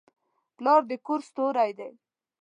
[0.57, 1.91] پلار د کور ستوری دی.